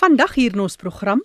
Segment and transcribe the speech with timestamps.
[0.00, 1.20] Vandag hier in ons program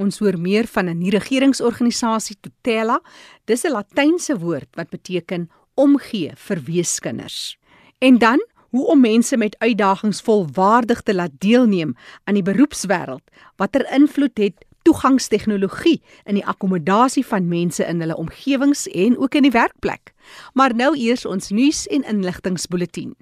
[0.00, 3.02] ons hoor meer van 'n nie-regeringsorganisasie Tutela.
[3.44, 7.58] Dis 'n Latynse woord wat beteken omgee vir weeskinders.
[7.98, 8.40] En dan
[8.70, 13.22] hoe om mense met uitdagings volwaardig te laat deelneem aan die beroepswêreld,
[13.56, 19.42] watter invloed het toegangstegnologie in die akkommodasie van mense in hulle omgewings en ook in
[19.42, 20.12] die werkplek.
[20.52, 23.16] Maar nou eers ons nuus en inligtingsbulletin.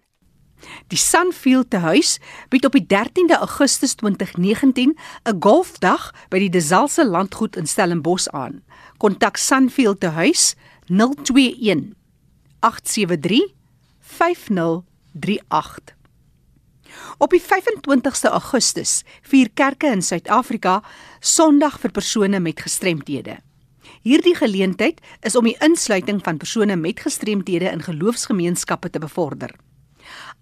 [0.88, 7.06] Die Sunfield te huis bied op die 13de Augustus 2019 'n golfdag by die Desalse
[7.06, 8.62] landgoed in Stellenbosch aan.
[8.96, 10.54] Kontak Sunfield te huis
[10.86, 11.94] 021
[12.60, 13.54] 873
[14.00, 15.96] 5038.
[17.18, 20.82] Op die 25ste Augustus vier kerke in Suid-Afrika
[21.20, 23.38] Sondag vir persone met gestremthede.
[24.06, 29.54] Hierdie geleentheid is om die insluiting van persone met gestremthede in geloofsgemeenskappe te bevorder.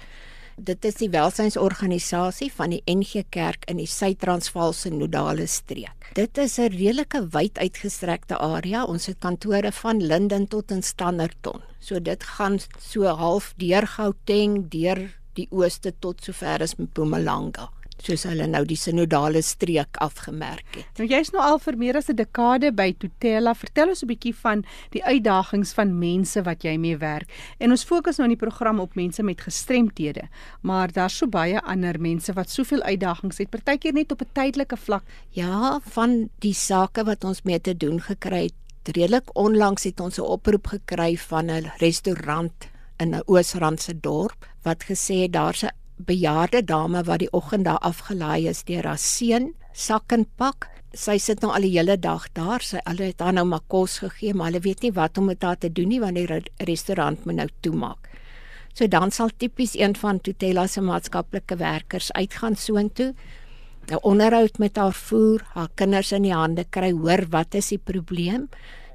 [0.60, 6.10] Dit is die welsynsorganisasie van die NG Kerk in die Suid-Transvaalse Nodale streek.
[6.18, 8.84] Dit is 'n redelike wyd uitgestrekte area.
[8.84, 11.62] Ons het kantore van Linden tot in Standerton.
[11.80, 17.70] So dit gaan so half deur Gauteng, deur die ooste tot sover as Mpumalanga
[18.04, 21.00] soos hulle nou die sinodale streek afgemerk het.
[21.00, 23.54] Nou jy's nou al vir meer as 'n dekade by Tutela.
[23.54, 27.30] Vertel ons 'n bietjie van die uitdagings van mense wat jy mee werk.
[27.60, 30.30] En ons fokus nou in die program op mense met gestremthede,
[30.62, 34.78] maar daar's so baie ander mense wat soveel uitdagings het, partykeer net op 'n tydelike
[34.78, 35.04] vlak.
[35.32, 40.18] Ja, van die sake wat ons mee te doen gekry het, redelik onlangs het ons
[40.18, 45.79] 'n oproep gekry van 'n restaurant in 'n Oosrandse dorp wat gesê het daar's 'n
[46.06, 50.70] bejaarde dame wat die oggend daar afgelaai is deur haar seun, sak en pak.
[50.94, 52.64] Sy sit nou al die hele dag daar.
[52.66, 55.44] Sy hulle het haar nou maar kos gegee, maar hulle weet nie wat om met
[55.44, 58.10] haar te doen nie want die restaurant moet nou toemaak.
[58.74, 63.14] So dan sal tipies een van Tutela se maatskaplike werkers uitgaan soontoe.
[63.90, 67.82] Nou onderhoud met haar voer, haar kinders in die hande kry, hoor wat is die
[67.82, 68.48] probleem?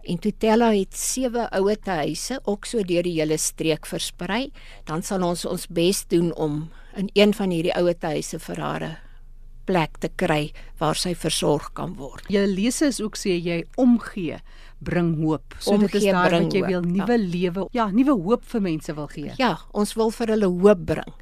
[0.04, 4.50] En Tutela het sewe ouer huise ook so deur die hele streek versprei.
[4.84, 6.66] Dan sal ons ons bes doen om
[6.96, 8.96] in een van hierdie ouer huise vir haar 'n
[9.64, 12.24] plek te kry waar sy versorg kan word.
[12.28, 14.38] Jy lees is ook sê jy omgee
[14.84, 15.54] bring hoop.
[15.58, 17.28] So omgee, dit is daar wat jy wil nuwe ja.
[17.34, 19.32] lewe, ja, nuwe hoop vir mense wil gee.
[19.38, 21.12] Ja, ons wil vir hulle hoop bring.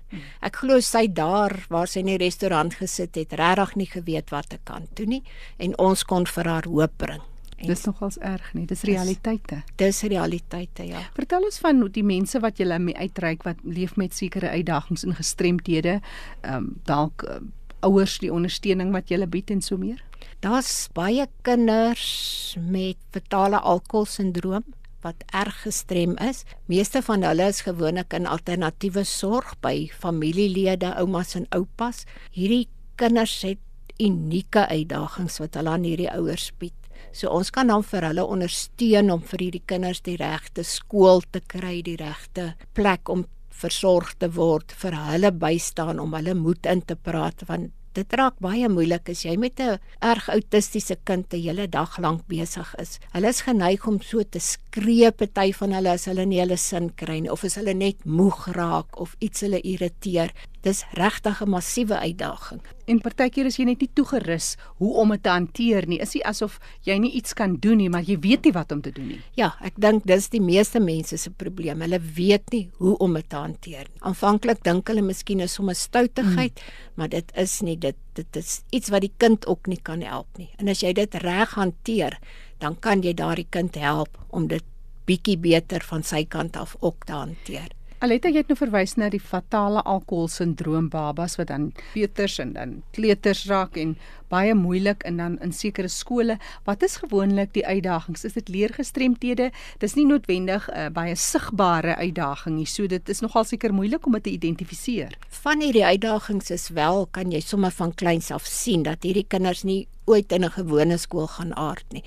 [0.40, 4.48] Ek glo sy daar waar sy in die restaurant gesit het, regtig nie geweet wat
[4.48, 5.22] te kan doen nie
[5.58, 7.22] en ons kon vir haar hoop bring
[7.66, 8.66] dis nogals erg nie.
[8.66, 9.62] Dis realiteite.
[9.80, 11.02] Dis realiteite, ja.
[11.16, 15.18] Vertel ons van die mense wat jy mee uitreik wat leef met sekere uitdagings en
[15.18, 16.00] gestremthede.
[16.42, 17.40] Ehm um, dalk uh,
[17.82, 20.02] ouers die ondersteuning wat jy bied en so meer.
[20.42, 24.64] Daar's baie kinders met fetale alkoholsindroom
[25.02, 26.44] wat erg gestrem is.
[26.70, 32.04] Meeste van hulle is gewoonlik in alternatiewe sorg by familielede, oumas en oupas.
[32.30, 32.68] Hierdie
[33.00, 33.58] kinders het
[34.02, 36.81] unieke uitdagings wat hulle aan hierdie ouers bied.
[37.12, 41.40] So ons kan dan vir hulle ondersteun om vir hierdie kinders die regte skool te
[41.40, 46.82] kry, die regte plek om versorg te word, vir hulle bystaan om hulle moed in
[46.82, 51.42] te praat want dit raak baie moeilik as jy met 'n erg autistiese kind 'n
[51.46, 52.98] hele dag lank besig is.
[53.12, 56.90] Hulle is geneig om so te skree party van hulle as hulle nie hulle sin
[56.90, 60.32] kry nie of as hulle net moeg raak of iets hulle irriteer.
[60.62, 62.60] Dis regtig 'n massiewe uitdaging.
[62.86, 65.98] En partykeer is jy net nie toegerus hoe om dit te hanteer nie.
[65.98, 68.80] Is dit asof jy nie iets kan doen nie, maar jy weet nie wat om
[68.80, 69.20] te doen nie.
[69.34, 71.80] Ja, ek dink dis die meeste mense se probleem.
[71.80, 74.00] Hulle weet nie hoe om dit te hanteer nie.
[74.00, 76.94] Aanvanklik dink hulle miskien is sommer stoutigheid, hmm.
[76.94, 80.38] maar dit is nie dit dit is iets wat die kind ook nie kan help
[80.38, 80.50] nie.
[80.58, 82.18] En as jy dit reg hanteer,
[82.58, 84.64] dan kan jy daardie kind help om dit
[85.06, 87.72] bietjie beter van sy kant af ook te hanteer.
[88.02, 92.72] Aletta jy het nou verwys na die fatale alkoholsindroom babas wat dan peuters en dan
[92.96, 93.92] kleuters raak en
[94.32, 96.34] baie moeilik en dan in sekere skole.
[96.66, 98.26] Wat is gewoonlik die uitdagings?
[98.26, 99.52] Is dit leergestremthede?
[99.78, 102.66] Dis nie noodwendig 'n uh, baie sigbare uitdaging nie.
[102.66, 105.14] So dit is nogal seker moeilik om dit te identifiseer.
[105.28, 109.62] Van hierdie uitdagings is wel kan jy sommer van kleins af sien dat hierdie kinders
[109.62, 112.02] nie ooit in 'n gewone skool gaan aard nie.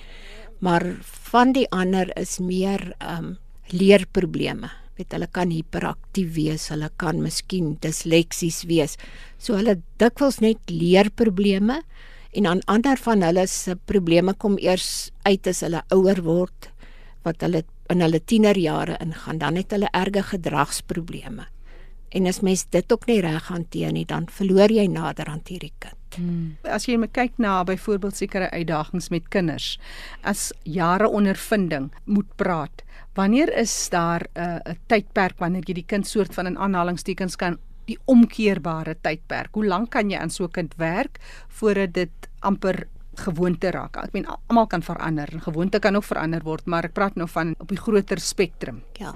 [0.59, 0.97] Maar
[1.31, 3.37] van die ander is meer ehm um,
[3.71, 8.97] leerprobleme weet hulle kan hiperaktief wees, hulle kan miskien disleksies wees.
[9.37, 11.81] So hulle dikwels net leerprobleme
[12.35, 16.71] en aan ander van hulle se probleme kom eers uit as hulle ouer word
[17.25, 21.45] wat hulle in hulle tienerjare ingaan, dan het hulle erge gedragsprobleme.
[22.09, 25.73] En as mens dit ook nie reg hanteer nie, dan verloor jy nader aan hierdie
[25.79, 25.95] kind.
[26.15, 26.55] Hmm.
[26.63, 29.79] As jy kyk na byvoorbeeld sekere uitdagings met kinders,
[30.23, 32.83] as jare ondervinding moet praat,
[33.15, 37.35] wanneer is daar 'n uh, 'n tydperk wanneer jy die kind soort van in aanhalingstekens
[37.35, 39.53] kan die omkeerbare tydperk.
[39.53, 43.97] Hoe lank kan jy aan so 'n kind werk voordat dit amper gewoonte raak?
[43.97, 47.27] Ek meen almal kan verander en gewoonte kan ook verander word, maar ek praat nou
[47.27, 48.83] van op die groter spektrum.
[48.93, 49.13] Ja.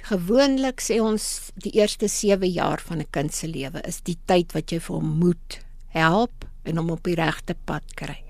[0.00, 4.52] Gewoonlik sê ons die eerste 7 jaar van 'n kind se lewe is die tyd
[4.52, 8.22] wat jy vir hom moet help en hom op die regte pad kry.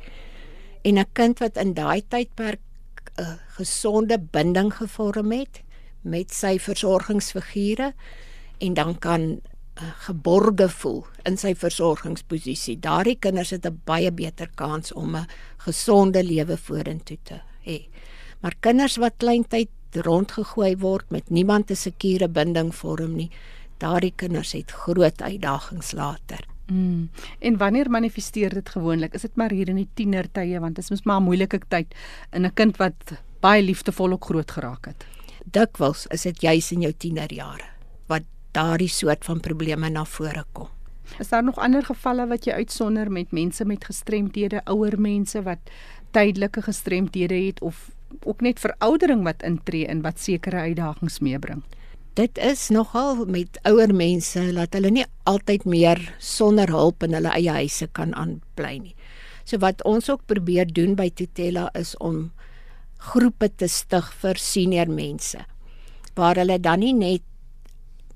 [0.85, 2.61] En 'n kind wat in daai tydperk
[3.19, 5.63] 'n gesonde binding gevorm het
[6.03, 7.93] met sy versorgingsfigure
[8.59, 9.21] en dan kan
[9.81, 12.79] uh, geborge voel in sy versorgingsposisie.
[12.81, 15.27] Daardie kinders het 'n baie beter kans om 'n
[15.57, 17.89] gesonde lewe vorentoe te hê.
[18.41, 23.31] Maar kinders wat kleintyd rondgegooi word met niemand 'n sekure binding vorm nie,
[23.79, 26.47] daardie kinders het groot uitdagings later.
[26.67, 27.11] Mm.
[27.39, 29.15] En wanneer manifesteer dit gewoonlik?
[29.15, 31.95] Is dit maar hier in die tienertye want dit is mos maar 'n moeilike tyd
[32.33, 35.05] in 'n kind wat baie liefdevol ook groot geraak het.
[35.45, 37.67] Dikwels is dit juis in jou tienerjare
[38.07, 38.23] wat
[38.53, 40.69] daardie soort van probleme na vore kom.
[41.19, 45.59] Is daar nog ander gevalle wat jy uitsonder met mense met gestremdhede, ouer mense wat
[46.11, 47.91] tydelike gestremdhede het of
[48.25, 51.63] ook net veroudering wat intree en wat sekere uitdagings meebring?
[52.15, 57.33] dit is nogal met ouer mense dat hulle nie altyd meer sonder hulp in hulle
[57.33, 58.95] eie huise kan aanbly nie.
[59.49, 62.31] So wat ons ook probeer doen by Tutela is om
[63.13, 65.41] groepe te stig vir senior mense
[66.13, 67.25] waar hulle dan nie net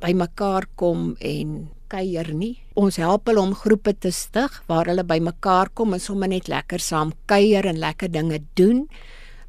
[0.05, 2.59] bymekaar kom en kuier nie.
[2.77, 6.83] Ons help hulle om groepe te stig waar hulle bymekaar kom en sommer net lekker
[6.85, 8.85] saam kuier en lekker dinge doen.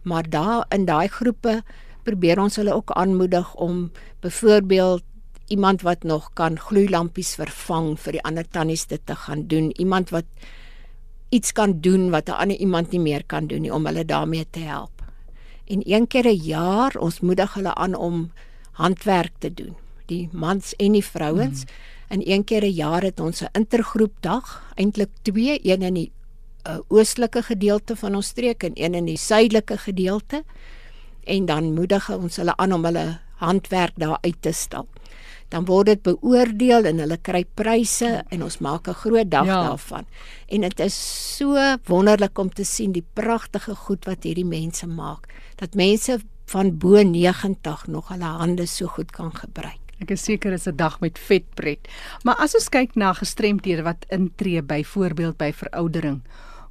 [0.01, 1.63] Maar daar in daai groepe
[2.03, 5.03] probeer ons hulle ook aanmoedig om byvoorbeeld
[5.47, 10.09] iemand wat nog kan gloeilampies vervang vir die ander tannies dit te gaan doen, iemand
[10.09, 10.25] wat
[11.29, 14.47] iets kan doen wat 'n ander iemand nie meer kan doen nie om hulle daarmee
[14.49, 15.03] te help.
[15.65, 18.31] En een keer 'n jaar ons moedig hulle aan om
[18.71, 19.75] handwerk te doen,
[20.05, 21.63] die mans en die vrouens.
[21.63, 21.69] Mm.
[22.07, 26.11] En een keer 'n jaar het ons 'n intergroepdag, eintlik twee, een in die
[26.67, 30.43] uh, oostelike gedeelte van ons streek en een in die suidelike gedeelte
[31.23, 34.87] en dan moedig ons hulle aan om hulle handwerk daar uit te stal.
[35.47, 39.63] Dan word dit beoordeel en hulle kry pryse en ons maak 'n groot dag ja.
[39.67, 40.05] daarvan.
[40.47, 40.95] En dit is
[41.37, 41.55] so
[41.85, 45.27] wonderlik om te sien die pragtige goed wat hierdie mense maak.
[45.55, 49.79] Dat mense van bo 90 nog hulle hande so goed kan gebruik.
[49.99, 51.87] Ek is seker dit is 'n dag met vetpret.
[52.23, 56.21] Maar as ons kyk na gestremdhede wat intree byvoorbeeld by veroudering,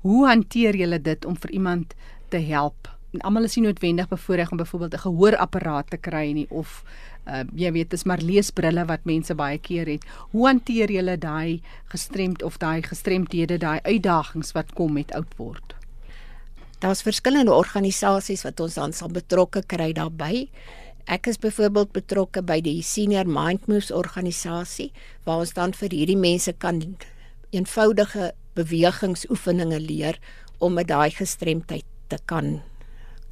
[0.07, 1.99] hoe hanteer julle dit om vir iemand
[2.31, 6.85] te help almal is nie noodwendig bevoorreg om byvoorbeeld 'n gehoorapparaat te kry nie of
[7.27, 10.05] uh, jy weet dis maar leesbrille wat mense baie keer het.
[10.31, 15.75] Hoe hanteer julle daai gestremd of daai gestremdhede, daai uitdagings wat kom met oud word?
[16.79, 20.49] Daar's verskillende organisasies wat ons dan sal betrokke kry daarbey.
[21.07, 24.93] Ek is byvoorbeeld betrokke by die Senior Mind Moves organisasie
[25.25, 26.97] waar ons dan vir hierdie mense kan
[27.51, 30.19] eenvoudige bewegingsoefeninge leer
[30.59, 32.61] om met daai gestremdheid te kan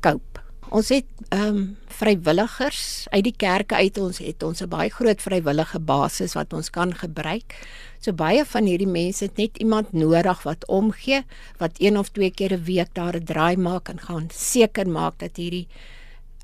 [0.05, 0.45] cope.
[0.73, 1.65] Ons het ehm um,
[1.95, 6.71] vrywilligers uit die kerke uit ons het ons 'n baie groot vrywillige basis wat ons
[6.71, 7.55] kan gebruik.
[8.01, 11.23] So baie van hierdie mense het net iemand nodig wat omgee,
[11.59, 15.19] wat een of twee keer 'n week daar 'n draai maak en gaan seker maak
[15.19, 15.69] dat hierdie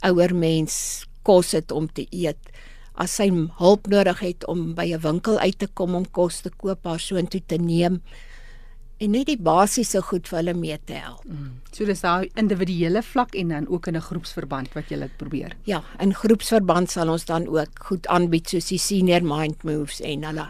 [0.01, 2.51] ouer mens kos het om te eet.
[2.95, 6.51] As hy hulp nodig het om by 'n winkel uit te kom om kos te
[6.51, 8.03] koop, haar soontoe te neem,
[9.01, 11.25] en net die basiese goed vir hulle mee te help.
[11.25, 11.57] Mm.
[11.73, 15.57] So dis daai individuele vlak en dan ook in 'n groepsverband wat jy probeer.
[15.65, 20.25] Ja, in groepsverband sal ons dan ook goed aanbied soos die senior mind moves en
[20.25, 20.49] hulle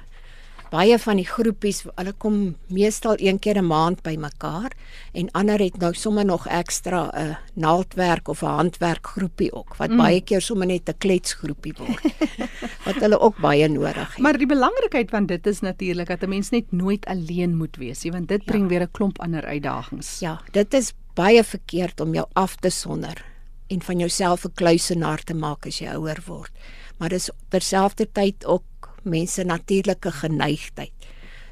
[0.70, 2.36] baie van die groepies, hulle kom
[2.70, 4.72] meestal een keer 'n maand bymekaar
[5.12, 9.96] en ander het nou sommer nog ekstra 'n naaldwerk of 'n handwerkgroepie ook wat mm.
[9.96, 12.02] baie keer sommer net 'n kletsgroepie word.
[12.86, 14.18] wat hulle ook baie nodig het.
[14.18, 18.02] Maar die belangrikheid van dit is natuurlik dat 'n mens net nooit alleen moet wees
[18.02, 18.68] nie, want dit bring ja.
[18.68, 20.18] weer 'n klomp ander uitdagings.
[20.18, 23.24] Ja, dit is baie verkeerd om jou af te sonder
[23.66, 26.50] en van jouself 'n kluisenaar te maak as jy ouer word.
[26.98, 28.62] Maar dis terselfdertyd ook
[29.02, 30.92] mense natuurlike geneigtheid.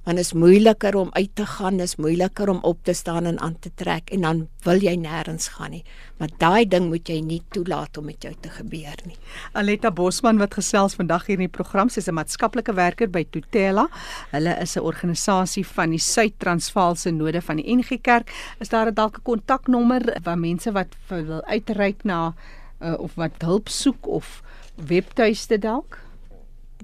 [0.09, 3.59] Want is moeiliker om uit te gaan, is moeiliker om op te staan en aan
[3.59, 5.83] te trek en dan wil jy nêrens gaan nie.
[6.17, 9.19] Maar daai ding moet jy nie toelaat om met jou te gebeur nie.
[9.53, 13.89] Aletta Bosman wat gesels vandag hier in die program, sy's 'n maatskaplike werker by Tutela.
[14.31, 18.33] Hulle is 'n organisasie van die Suid-Transvaalse Node van die NG Kerk.
[18.61, 22.35] Is daar dalk 'n kontaknommer waar mense wat wil uitreik na
[22.81, 24.43] uh, of wat hulp soek of
[24.75, 26.08] webtuiste dalk?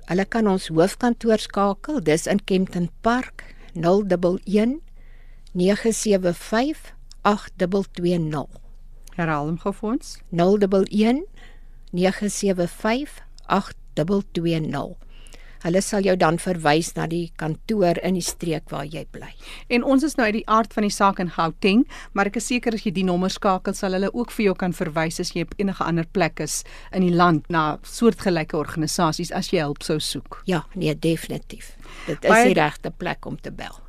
[0.04, 2.02] Hulle kan ons hoofkantoor skakel.
[2.04, 4.80] Dis in Kempton Park 011
[5.56, 6.92] 975
[7.22, 8.44] 8220.
[9.16, 10.10] Herhaal hom gou vir ons.
[10.28, 11.24] 011
[11.94, 14.96] 975 8220.
[15.64, 19.30] Hulle sal jou dan verwys na die kantoor in die streek waar jy bly.
[19.72, 22.50] En ons is nou uit die aard van die saak in Gauteng, maar ek is
[22.52, 25.46] seker as jy die nommer skakel, sal hulle ook vir jou kan verwys as jy
[25.48, 26.60] op enige ander plek is
[26.92, 30.42] in die land na soortgelyke organisasies as jy hulp sou soek.
[30.50, 31.74] Ja, nee, definitief.
[32.04, 32.52] Dit is Baie...
[32.52, 33.83] die regte plek om te bel.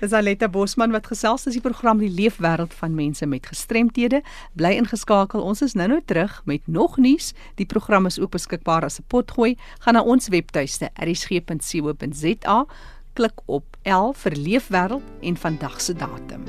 [0.00, 4.22] Dis Aletta Bosman wat gesels is die program die leefwêreld van mense met gestremthede.
[4.54, 5.42] Bly ingeskakel.
[5.42, 7.32] Ons is nou-nou terug met nog nuus.
[7.54, 9.56] Die program is ook beskikbaar as 'n potgooi.
[9.80, 12.66] Gaan na ons webtuiste erisg.co.za,
[13.12, 16.44] klik op L vir leefwêreld en vandag se datum.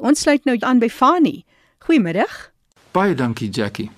[0.00, 1.44] Ons sluit nou aan by Fani.
[1.78, 2.52] Goeiemiddag.
[2.92, 3.90] Baie dankie Jackie.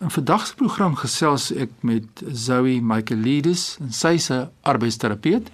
[0.00, 5.48] In vandag se program gesels ek met Zoe Michaelides en sy is 'n arbeidsterapeut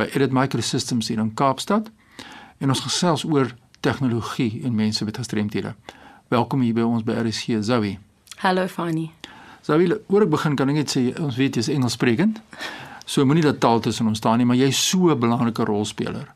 [0.00, 1.90] by Edit Microsystems hier in Kaapstad
[2.58, 3.50] en ons gesels oor
[3.84, 5.74] tegnologie en mense met gestremthede.
[6.32, 7.98] Welkom hier by ons by RSG Zoe.
[8.40, 9.10] Hallo Fanny.
[9.66, 12.40] Zoe, oor ek begin kan ek net sê ons weet jy is Engelssprekend.
[13.04, 16.30] So moenie dat taal tussen ons staan nie, maar jy's so 'n belangrike rolspeler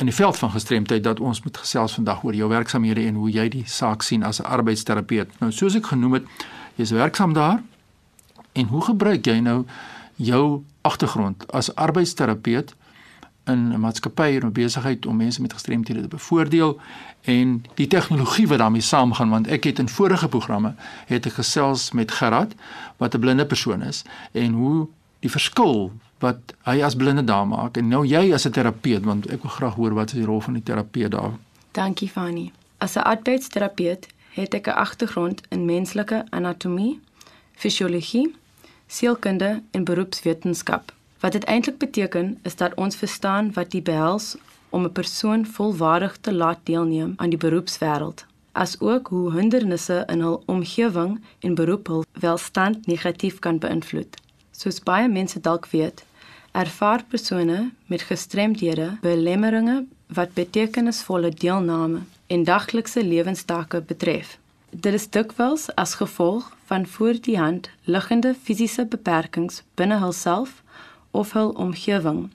[0.00, 3.30] in die veld van gestremdheid dat ons moet gesels vandag oor jou werksamehede en hoe
[3.30, 5.28] jy die saak sien as 'n arbeidsterapeut.
[5.40, 6.24] Nou soos ek genoem het,
[6.76, 7.62] jy's werksaam daar.
[8.52, 9.64] En hoe gebruik jy nou
[10.16, 12.74] jou agtergrond as arbeidsterapeut
[13.50, 16.80] in 'n maatskappy en 'n besigheid om mense met gestremthede te bevoordeel
[17.20, 20.74] en die tegnologie wat daarmee saamgaan want ek het in vorige programme
[21.06, 22.54] het ek gesels met Gerard
[22.96, 24.02] wat 'n blinde persoon is
[24.32, 24.88] en hoe
[25.20, 26.38] die verskil wat
[26.68, 29.74] hy as blinde daar maak en nou jy as 'n terapeut want ek wil graag
[29.74, 31.32] hoor wat is die rol van die terapeut daar?
[31.72, 37.00] Dankie Fanny as 'n arbeidsterapeut het ek 'n agtergrond in menslike anatomie
[37.52, 38.34] fisiologie
[38.86, 44.36] sielkunde en beroepswetenskap Wat dit eintlik beteken is dat ons verstaan wat dit behels
[44.68, 50.42] om 'n persoon volwaardig te laat deelneem aan die beroepswêreld, asook hoe hindernisse in hul
[50.46, 54.16] omgewing en beroep hul welstand negatief kan beïnvloed.
[54.50, 56.04] Soos baie mense dalk weet,
[56.52, 64.38] ervaar persone met gestremdhede belemmeringe wat betekenisvolle deelname en daglikse lewenstake betref.
[64.70, 70.62] Dit is dikwels as gevolg van voor die hand liggende fisiese beperkings binne hulself
[71.10, 72.30] of hul omgewing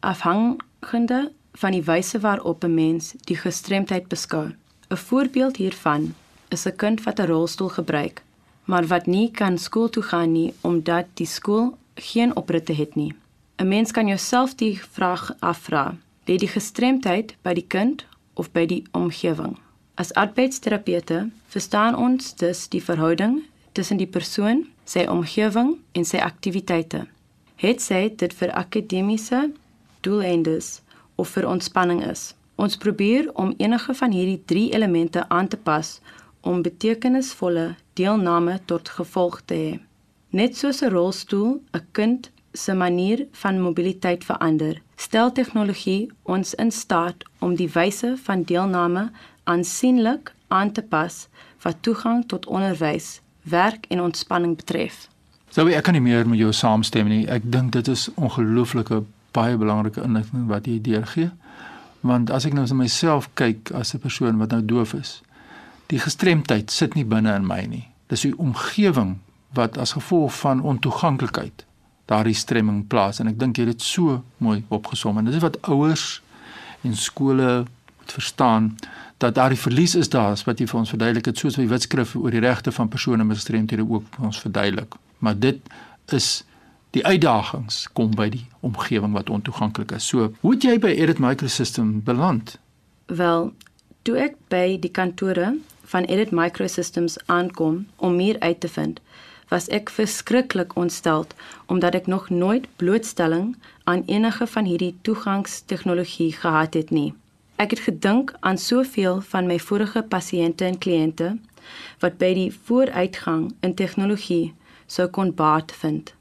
[0.00, 4.46] afhangende van die wyse waarop 'n mens die gestremdheid beskou.
[4.88, 6.14] 'n Voorbeeld hiervan
[6.48, 8.22] is 'n kind wat 'n rolstoel gebruik,
[8.64, 13.14] maar wat nie kan skool toe gaan nie omdat die skool geen opritte het nie.
[13.56, 18.66] 'n Mens kan jouself die vraag afvra: lê die gestremdheid by die kind of by
[18.66, 19.58] die omgewing?
[19.94, 23.42] As arbeidsterapeute verstaan ons dus die verhouding
[23.72, 27.06] tussen die persoon, sy omgewing en sy aktiwiteite.
[27.60, 29.38] Het sy dit vir akademiese
[30.00, 30.78] doeleindes
[31.20, 32.30] of vir ontspanning is.
[32.56, 35.90] Ons probeer om enige van hierdie 3 elemente aan te pas
[36.40, 39.74] om betekenisvolle deelname tot gevolg te hê.
[40.30, 46.72] Net soos 'n rolstoel 'n kind se manier van mobiliteit verander, stel tegnologie ons in
[46.72, 49.10] staat om die wyse van deelname
[49.44, 51.28] aansienlik aan te pas
[51.62, 55.08] wat toegang tot onderwys, werk en ontspanning betref.
[55.50, 57.24] Sou ek kan nie meer met jou saamstem nie.
[57.26, 59.00] Ek dink dit is ongelooflike
[59.34, 61.32] baie belangrike inligting wat jy deurgee.
[62.06, 65.22] Want as ek nou na myself kyk as 'n persoon wat nou doof is,
[65.88, 67.88] die gestremdheid sit nie binne in my nie.
[68.06, 69.18] Dis die omgewing
[69.54, 71.66] wat as gevolg van ontoeganklikheid
[72.06, 75.42] daardie stremming plaas en ek dink jy het dit so mooi opgesom en dit is
[75.42, 76.22] wat ouers
[76.82, 77.66] en skole
[77.98, 78.78] moet verstaan
[79.18, 81.74] dat daar die verlies is daar wat jy vir ons verduidelik het soos wat die
[81.74, 85.60] wetskrif oor die regte van persone met gestremthede ook vir ons verduidelik maar dit
[86.12, 86.44] is
[86.96, 90.06] die uitdagings kom by die omgewing wat ontoeganklik is.
[90.10, 92.56] So, hoe het jy by Edit Microsystem beland?
[93.06, 93.52] Wel,
[94.02, 95.54] toe ek by die kantore
[95.90, 99.00] van Edit Microsystems aankom om meer uit te vind,
[99.50, 101.34] was ek verskriklik ontsteld
[101.66, 107.10] omdat ek nog nooit blootstelling aan enige van hierdie toegangstegnologie gehad het nie.
[107.58, 111.34] Ek het gedink aan soveel van my vorige pasiënte en kliënte
[112.00, 114.54] wat by die vooruitgang in tegnologie
[114.90, 116.14] sou kon baat vind.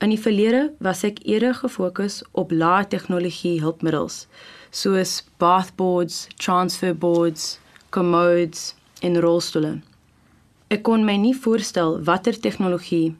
[0.00, 4.24] In die verlede was ek eerder gefokus op lae tegnologie hulpmiddels
[4.70, 7.58] soos bathboards, transfer boards,
[7.90, 9.80] commodes en rolstoele.
[10.70, 13.16] Ek kon my nie voorstel watter tegnologie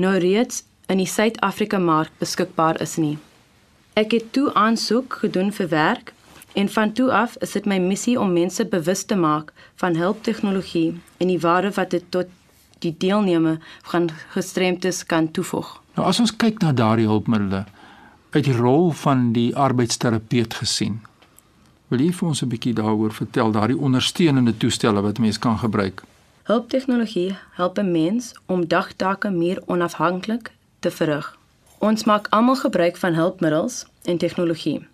[0.00, 3.18] nou reeds in die Suid-Afrika mark beskikbaar is nie.
[4.00, 6.14] Ek het toe aansoek gedoen vir werk
[6.56, 10.94] en van toe af is dit my missie om mense bewus te maak van hulptegnologie
[11.20, 12.32] en die waarde wat dit tot
[12.82, 15.80] die deelneme van gestremdes kan toevoeg.
[15.94, 17.64] Nou as ons kyk na daardie hulpmiddels
[18.32, 21.00] uit die rol van die arbeidsterapeut gesien.
[21.92, 26.02] Wil jy vir ons 'n bietjie daaroor vertel, daardie ondersteunende toestelle wat mens kan gebruik?
[26.42, 31.38] Hulptegnologie help 'n mens om dagtake meer onafhanklik te verrig.
[31.78, 34.86] Ons maak almal gebruik van hulpmiddels en tegnologie.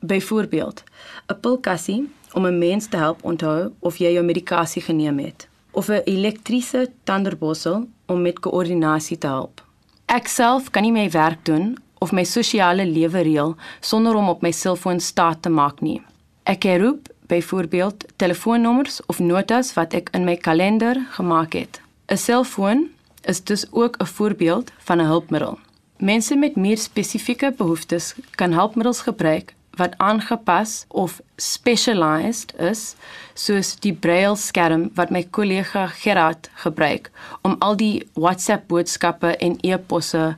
[0.00, 0.82] Byvoorbeeld,
[1.26, 5.88] 'n pilkassie om 'n mens te help onthou of jy jou medikasie geneem het, of
[5.88, 9.64] 'n elektriese tanderborsel om met koördinasie te help.
[10.06, 14.42] Ek self kan nie my werk doen of my sosiale lewe reël sonder om op
[14.42, 16.02] my selfoon staat te maak nie.
[16.42, 21.80] Ek roep byvoorbeeld telefoonnommers of notas wat ek in my kalender gemaak het.
[22.08, 22.88] 'n Selfoon
[23.22, 25.58] is dus ook 'n voorbeeld van 'n hulpmiddel.
[25.98, 32.94] Mense met meer spesifieke behoeftes kan hulpmiddels gebruik wat aangepas of specialized is,
[33.34, 37.10] soos die braille skerm wat my kollega Gerard gebruik
[37.46, 40.34] om al die WhatsApp boodskappe en e-posse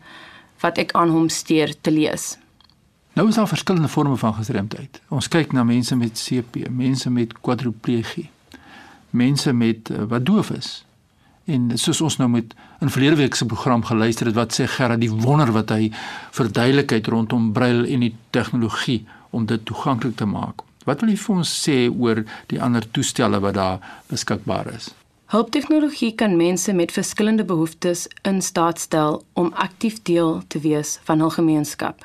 [0.62, 2.36] wat ek aan hom stuur te lees.
[3.12, 5.02] Nou is daar verskillende forme van gestremdheid.
[5.08, 8.30] Ons kyk na mense met CP, mense met kwadriplegie,
[9.10, 10.70] mense met uh, wat doof is.
[11.44, 15.02] En soos ons nou met in verlede week se program geluister het wat sê Gerard
[15.02, 15.90] die wonder wat hy
[16.30, 20.62] verduidelikheid rondom braille en die tegnologie om dit toeganklik te maak.
[20.84, 23.78] Wat wil jy vir ons sê oor die ander toestelle wat daar
[24.10, 24.92] beskikbaar is?
[25.32, 31.24] Hulptegnologie kan mense met verskillende behoeftes in staat stel om aktief deel te wees van
[31.24, 32.04] hul gemeenskap.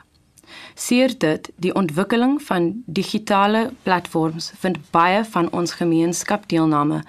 [0.80, 7.02] Seer dit die ontwikkeling van digitale platforms vind baie van ons gemeenskapdeelname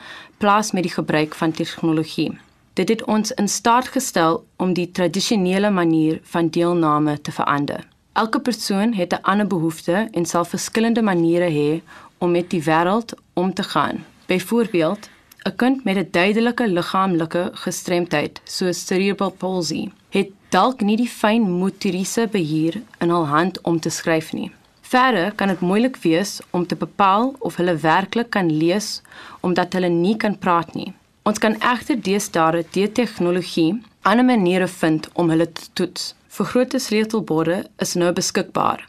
[0.43, 2.33] plaas met die gebruik van tegnologie.
[2.75, 7.87] Dit het ons in staat gestel om die tradisionele manier van deelname te verander.
[8.19, 11.81] Elke persoon het 'n ander behoefte en sal verskillende maniere hê
[12.19, 14.05] om met die wêreld om te gaan.
[14.27, 15.09] Byvoorbeeld,
[15.45, 21.43] 'n kind met 'n duidelike liggaamlike gestremdheid, soos cerebral palsy, het dalk nie die fyn
[21.51, 24.51] motoriese beheer in hul hand om te skryf nie.
[24.81, 29.03] Verder kan dit moeilik wees om te bepaal of hulle werklik kan lees
[29.41, 30.93] omdat hulle nie kan praat nie.
[31.23, 36.15] Ons kan egter deesdae deur tegnologie ander maniere vind om hulle te toets.
[36.39, 38.85] Vergrote sleutelborde is nou beskikbaar.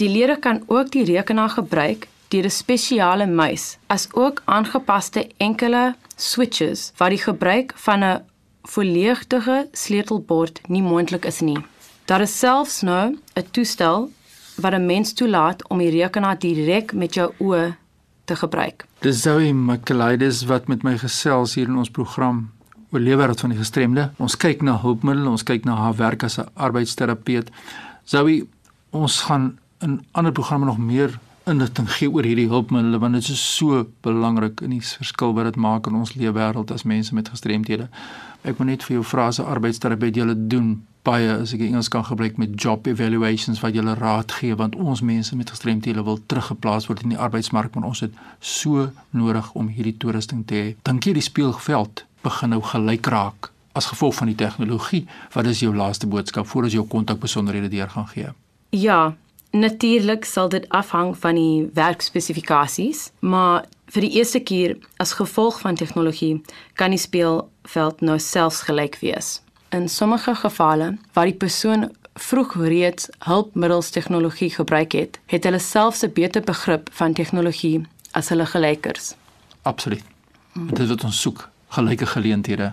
[0.00, 5.94] Die leerders kan ook die rekenaar gebruik deur 'n spesiale muis, as ook aangepaste enkele
[6.16, 8.22] switches wat die gebruik van 'n
[8.62, 11.58] volledige sleutelbord nie moontlik is nie.
[12.04, 14.10] Daar is selfs nou 'n toestel
[14.56, 17.76] wat 'n mens toelaat om die rekenaar direk met jou oë
[18.24, 18.86] te gebruik.
[19.00, 22.55] Dis Zoe McLeodis wat met my gesels hier in ons program
[22.90, 24.10] oor lewenswêreld van die gestremde.
[24.22, 27.50] Ons kyk na hulpmiddels, ons kyk na haar werk as 'n arbeidsterapeut.
[28.04, 28.46] Zoe,
[28.90, 33.56] ons gaan in ander programme nog meer inligting gee oor hierdie hulpmiddels want dit is
[33.56, 37.88] so belangrik in die verskil wat dit maak in ons leefwêreld as mense met gestremthede.
[38.42, 41.88] Ek moet net vir jou vra as 'n arbeidsterapeut jy doen baie as ek Engels
[41.88, 46.18] kan gebruik met job evaluations wat julle raad gee want ons mense met gestremthede wil
[46.26, 50.74] teruggeplaas word in die arbeidsmark maar ons het so nodig om hierdie toerusting te hê.
[50.82, 55.06] Dink jy die speelveld begin nou gelyk raak as gevolg van die tegnologie?
[55.32, 58.32] Wat is jou laaste boodskap voor ons jou kontakbesonderhede deur gaan gee?
[58.70, 59.14] Ja,
[59.56, 65.78] Natuurlik sal dit afhang van die werkspesifikasies, maar vir die eerste keer as gevolg van
[65.78, 66.42] tegnologie
[66.74, 69.40] kan die speelveld nou selfs gelyk wees.
[69.72, 76.04] In sommige gevalle waar die persoon vroeg reeds hulpmiddels tegnologie gebruik het, het hulle selfs
[76.04, 79.14] 'n beter begrip van tegnologie as hulle gelykers.
[79.62, 80.04] Absoluut.
[80.54, 82.72] Dit is wat ons soek, gelyke geleenthede.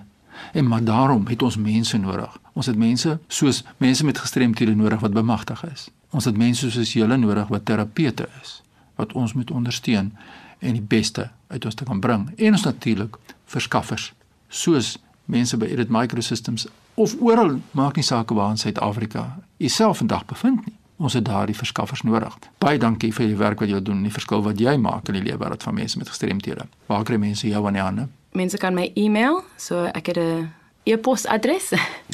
[0.54, 2.40] En maar daarom het ons mense nodig.
[2.54, 5.90] Ons het mense soos mense met gestremthede nodig wat bemagtig is.
[6.10, 8.62] Ons het mense soos julle nodig wat terapeute is
[8.96, 10.14] wat ons moet ondersteun
[10.60, 12.30] en die beste uit ons te kan bring.
[12.38, 14.14] En ons natuurlik verskaffers
[14.48, 20.26] soos mense by Edit Microsystems of oral maak nie saak waar in Suid-Afrika jouself vandag
[20.26, 20.78] bevind nie.
[20.98, 22.36] Ons het daardie verskaffers nodig.
[22.62, 25.18] Baie dankie vir die werk wat julle doen en die verskil wat jy maak in
[25.18, 26.68] die lewe wat van mense met gestremthede.
[26.88, 28.08] Waar kry mense jou aan die hande?
[28.34, 30.50] Mense kan my e-mail, so ek het 'n
[30.84, 31.74] e-posadres.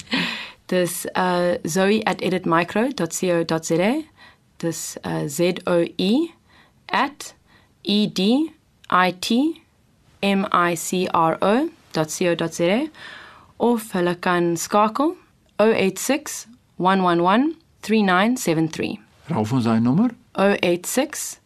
[0.69, 4.01] Dis uh zoe@editmicro.co.za.
[4.57, 6.27] Dis uh Z O E
[7.83, 8.19] E D
[8.89, 9.61] I T
[10.21, 12.87] M I C R O.co.za
[13.57, 15.15] of hulle kan skakel
[15.57, 18.99] 086 111 3973.
[19.29, 21.39] Raaf ons daai nommer 086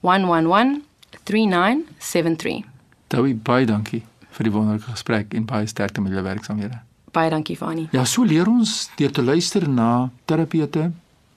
[0.00, 0.82] 111
[1.24, 2.64] 3973.
[3.08, 4.02] Dawie baie dankie
[4.38, 6.78] vir die wonderlike gesprek en baie sterkte met julle werksaamhede.
[7.12, 7.88] Baie dankie Fani.
[7.92, 10.92] Ja, so leer ons deur te luister na terapeute,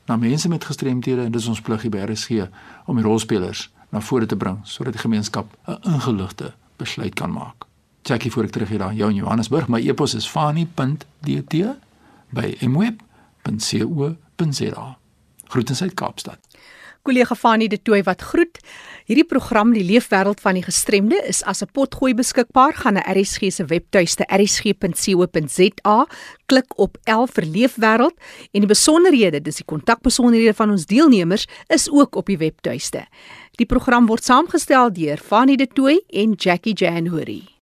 [0.06, 2.30] na mense met gestremthede en dis ons plig hier by RSG
[2.92, 7.66] om die rolspelers na vore te bring sodat die gemeenskap 'n ingeligte besluit kan maak.
[8.04, 11.56] Jackie voor ek terug hier daar jou in Johannesburg, my e-pos is fani.dt
[12.30, 14.18] by mweb.co.za.
[15.48, 16.40] Groete uit Kaapstad.
[17.02, 18.60] Kollega Fani de Tooi wat groet.
[19.10, 22.74] Hierdie program Die Leefwêreld van die Gestremde is as 'n potgooi beskikbaar.
[22.74, 26.08] Gaan na RSG se webtuiste rsg.co.za,
[26.46, 28.16] klik op 11 vir Leefwêreld
[28.52, 33.06] en die besonderhede, dis die kontakbesonderhede van ons deelnemers is ook op die webtuiste.
[33.52, 37.51] Die program word saamgestel deur Fani de Tooi en Jackie January.